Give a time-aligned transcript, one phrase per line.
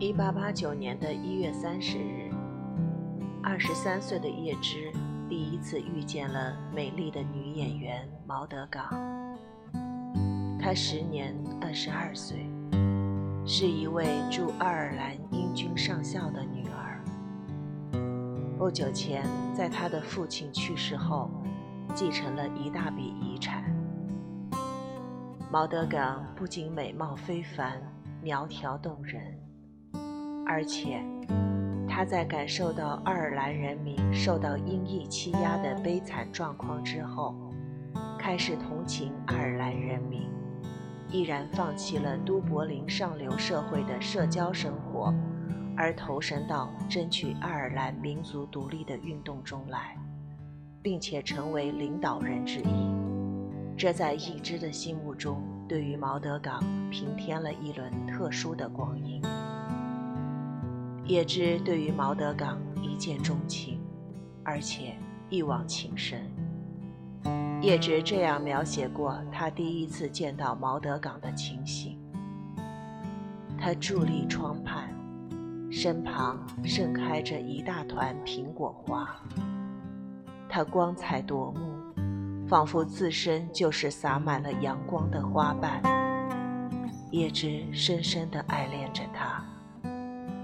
[0.00, 2.30] 一八八九年的一月三十日，
[3.42, 4.92] 二十三岁的叶芝
[5.28, 8.88] 第一次遇见了美丽的女演员毛德岗。
[10.56, 12.46] 她时年二十二岁，
[13.44, 17.02] 是一位驻爱尔兰英军上校的女儿。
[18.56, 21.28] 不久前，在她的父亲去世后，
[21.92, 23.64] 继承了一大笔遗产。
[25.50, 27.82] 毛德岗不仅美貌非凡，
[28.22, 29.36] 苗条动人。
[30.48, 31.04] 而且，
[31.86, 37.34] 他在感受到爱尔兰人民受到英裔欺压的悲惨状况之后，
[38.18, 40.22] 开始同情爱尔兰人民，
[41.10, 45.12] 毅然放弃了都柏林上流社会的社交生活，
[45.76, 49.94] 而投身到争取爱尔兰民族独立的运动中来，
[50.80, 52.96] 并且成为领导人之一。
[53.76, 59.22] 这在易之的心目中，对于毛德岗平添了一轮特殊的光阴。
[61.08, 63.80] 叶芝对于毛德岗一见钟情，
[64.44, 64.94] 而且
[65.30, 66.20] 一往情深。
[67.62, 71.98] 叶芝这样描写过他第一次见到毛德岗的情形：
[73.58, 74.94] 他伫立窗畔，
[75.70, 79.08] 身旁盛开着一大团苹果花。
[80.46, 85.80] 他光彩夺目，仿佛自身就是洒满了阳光的花瓣。
[87.12, 89.42] 叶芝深深地爱恋着他。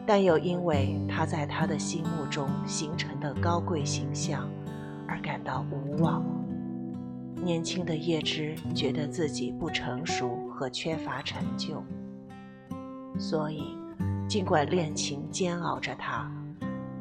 [0.06, 4.48] 但又因为他在他的心目中形成的高贵形象，
[5.08, 6.24] 而感到无望。
[7.42, 11.82] 年轻的叶芝觉得自己不成熟和缺乏成就，
[13.18, 13.62] 所以
[14.28, 16.30] 尽管恋情煎熬着他，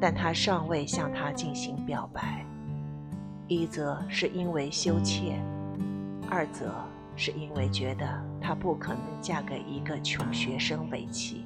[0.00, 2.44] 但他尚未向他进行表白。
[3.48, 5.38] 一则是因为羞怯，
[6.30, 6.74] 二则
[7.16, 8.06] 是因为觉得
[8.40, 11.44] 他不可能嫁给一个穷学生为妻。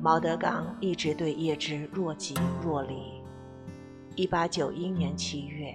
[0.00, 3.20] 毛德岗一直对叶芝若即若离。
[4.14, 5.74] 一八九一年七月，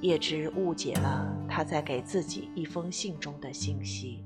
[0.00, 4.24] 叶芝误解了他在给自己一封信中的信息，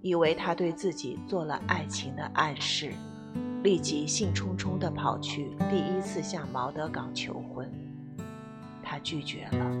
[0.00, 2.92] 以为他对自己做了爱情的暗示，
[3.64, 7.68] 立即兴冲冲地跑去第一次向毛德岗求婚。
[8.80, 9.76] 他拒绝了，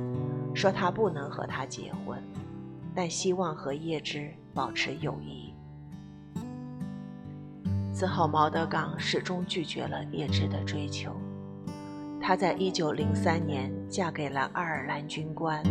[0.54, 2.20] 说他不能和他结婚，
[2.96, 5.45] 但希望和叶芝保持友谊。
[7.96, 11.18] 此后，毛德岗始终拒绝了叶芝的追求。
[12.20, 15.66] 她在1903年嫁给了爱尔兰军官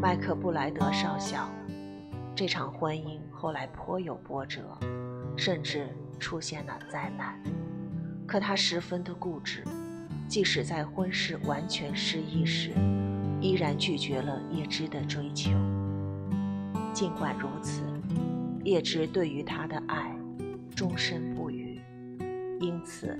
[0.00, 1.50] 麦克布莱德少校。
[2.36, 4.62] 这场婚姻后来颇有波折，
[5.36, 5.88] 甚至
[6.20, 7.42] 出现了灾难。
[8.24, 9.64] 可她十分的固执，
[10.28, 12.70] 即使在婚事完全失意时，
[13.40, 15.50] 依然拒绝了叶芝的追求。
[16.92, 17.82] 尽管如此，
[18.62, 20.16] 叶芝对于他的爱，
[20.76, 21.33] 终身。
[22.60, 23.18] 因此，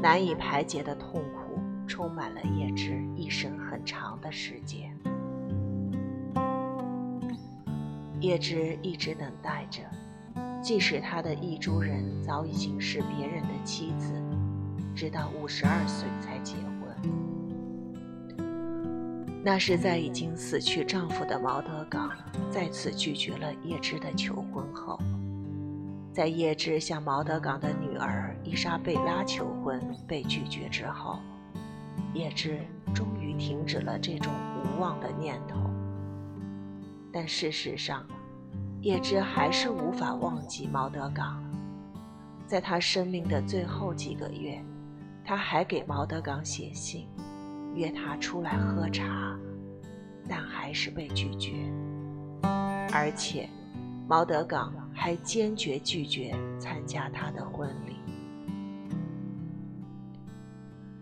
[0.00, 4.96] 难以排解的痛苦充满了叶芝一生很长的时间。
[8.20, 9.82] 叶芝一直等待着，
[10.62, 14.12] 即使他的意中人早已经是别人的妻子，
[14.94, 16.72] 直到五十二岁才结婚。
[19.44, 22.10] 那是在已经死去丈夫的毛德岗
[22.50, 24.98] 再次拒绝了叶芝的求婚后。
[26.16, 29.78] 在叶芝向毛德岗的女儿伊莎贝拉求婚
[30.08, 31.18] 被拒绝之后，
[32.14, 32.58] 叶芝
[32.94, 34.32] 终于停止了这种
[34.64, 35.70] 无望的念头。
[37.12, 38.06] 但事实上，
[38.80, 41.44] 叶芝还是无法忘记毛德岗。
[42.46, 44.58] 在他生命的最后几个月，
[45.22, 47.06] 他还给毛德岗写信，
[47.74, 49.38] 约他出来喝茶，
[50.26, 51.52] 但还是被拒绝，
[52.90, 53.46] 而且。
[54.08, 57.96] 毛德岗还坚决拒绝参加他的婚礼。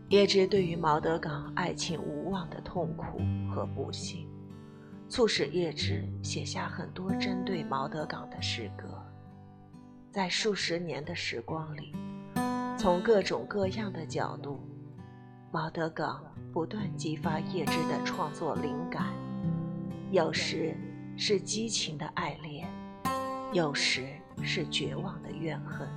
[0.09, 3.18] 叶芝对于毛德岗爱情无望的痛苦
[3.53, 4.28] 和不幸，
[5.09, 8.86] 促使叶芝写下很多针对毛德岗的诗歌。
[10.10, 11.92] 在数十年的时光里，
[12.78, 14.60] 从各种各样的角度，
[15.50, 19.12] 毛德岗不断激发叶芝的创作灵感，
[20.12, 20.77] 有时
[21.16, 22.53] 是激情的爱恋。
[23.54, 24.04] 有时
[24.42, 25.89] 是绝望的怨恨，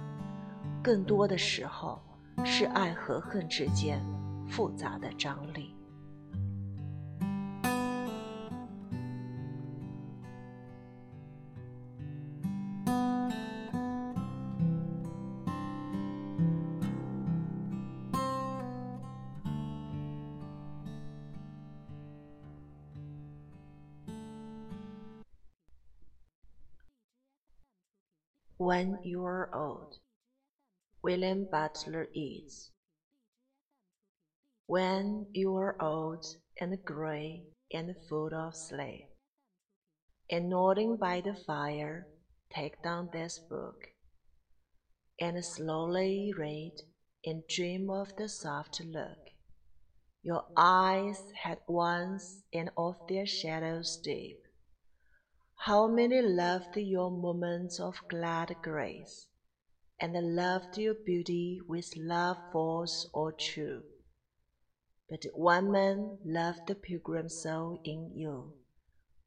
[0.83, 1.99] 更多的时候
[2.45, 3.99] 是爱和恨之间
[4.47, 5.75] 复杂的张力。
[28.57, 29.99] When you're old.
[31.03, 32.71] William Butler Yeats.
[34.65, 36.25] When you are old
[36.59, 39.09] and gray and full of sleep,
[40.29, 42.07] and nodding by the fire,
[42.53, 43.89] take down this book,
[45.19, 46.73] and slowly read
[47.25, 49.27] and dream of the soft look
[50.27, 54.46] your eyes had once and of their shadows deep.
[55.65, 59.27] How many loved your moments of glad grace,
[59.99, 63.83] and loved your beauty with love false or true.
[65.09, 68.53] But one man loved the pilgrim soul in you,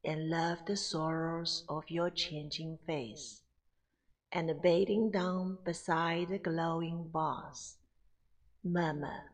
[0.03, 3.43] and loved the sorrows of your changing face,
[4.33, 7.77] and bathing down beside the glowing bars,
[8.65, 9.25] murmur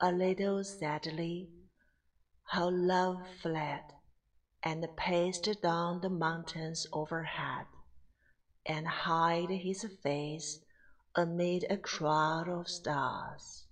[0.00, 1.50] a little sadly,
[2.44, 3.82] how love fled
[4.62, 7.66] and paced down the mountains overhead,
[8.66, 10.60] and hid his face
[11.14, 13.67] amid a crowd of stars.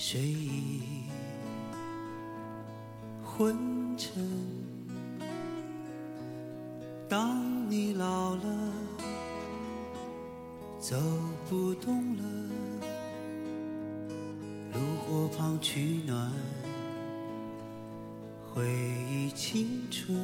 [0.00, 0.80] 睡意
[3.20, 3.58] 昏
[3.98, 4.24] 沉。
[7.08, 8.72] 当你老了，
[10.78, 10.96] 走
[11.50, 12.22] 不动了，
[14.72, 16.32] 炉火旁取暖，
[18.54, 18.68] 回
[19.10, 20.16] 忆青春。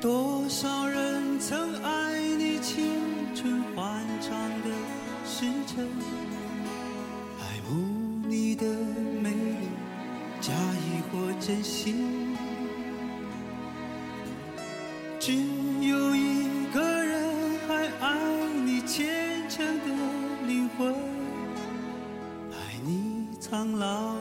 [0.00, 2.90] 多少人曾爱你青
[3.36, 4.70] 春欢畅的
[5.24, 5.88] 时辰，
[8.56, 8.66] 的
[9.22, 9.68] 美丽，
[10.40, 12.36] 假意或真心。
[15.18, 18.18] 只有一个人还爱
[18.64, 19.84] 你虔诚的
[20.46, 20.94] 灵魂，
[22.52, 22.54] 爱
[22.84, 24.15] 你苍老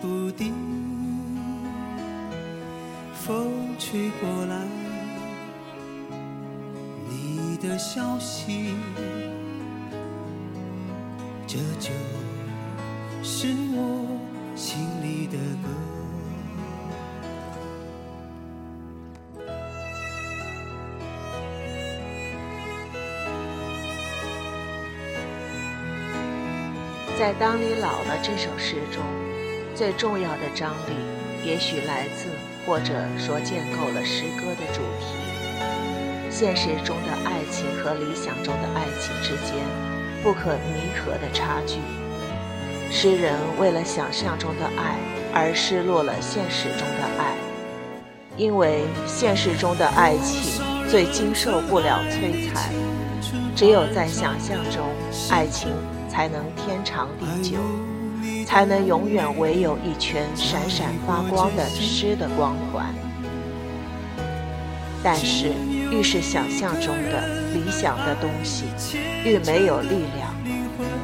[0.00, 0.54] 不定，
[3.14, 4.66] 风吹过来，
[7.08, 8.74] 你的消息，
[11.46, 11.90] 这就
[13.22, 14.18] 是我
[14.54, 15.97] 心里的歌。
[27.18, 29.02] 在《当你老了》这首诗中，
[29.74, 30.94] 最重要的张力，
[31.44, 32.28] 也许来自
[32.64, 35.16] 或者说建构了诗歌的主题：
[36.30, 39.56] 现实中的爱情和理想中的爱情之间
[40.22, 41.80] 不可弥合的差距。
[42.88, 44.96] 诗人为了想象中的爱
[45.34, 47.34] 而失落了现实中的爱，
[48.36, 52.72] 因为现实中的爱情最经受不了摧残，
[53.56, 54.86] 只有在想象中，
[55.30, 55.72] 爱情。
[56.18, 57.58] 才能天长地久，
[58.44, 62.92] 才能永远唯有一圈闪闪发光的诗的光环。
[65.00, 65.52] 但是，
[65.92, 68.64] 愈是想象中的理想的东西，
[69.24, 70.34] 愈没有力量。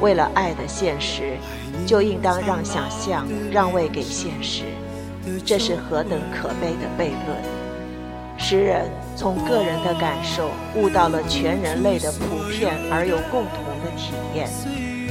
[0.01, 1.37] 为了爱的现实，
[1.87, 4.65] 就应当让想象让位给现实。
[5.45, 7.39] 这是何等可悲的悖论！
[8.37, 14.51] 诗人从个人的感受悟到了全人类的普遍而又共同的体验。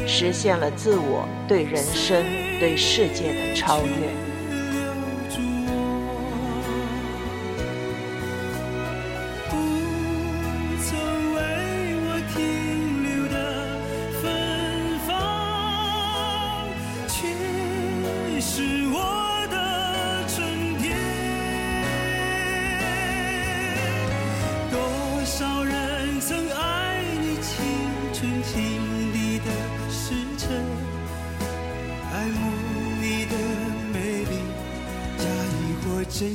[0.08, 2.24] 实现了自我对人生、
[2.60, 4.33] 对世界的超越。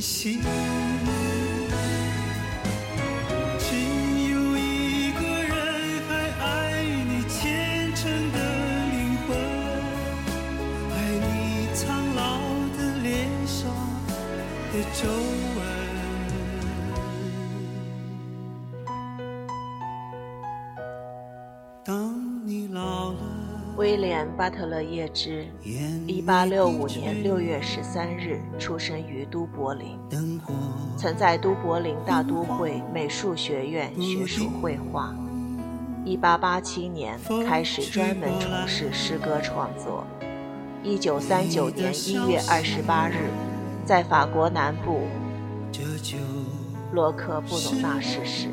[0.01, 0.41] 心，
[24.37, 25.47] 巴特勒·叶芝，
[26.07, 29.99] 一八六五年六月十三日出生于都柏林，
[30.97, 35.15] 曾在都柏林大都会美术学院学术绘画。
[36.05, 40.07] 一八八七年开始专门从事诗歌创作。
[40.83, 43.29] 一九三九年一月二十八日，
[43.85, 45.03] 在法国南部
[46.93, 48.49] 洛克布鲁纳逝世。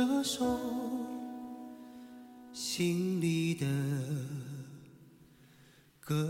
[0.00, 0.58] 这首
[2.54, 3.66] 心里的
[6.00, 6.26] 歌。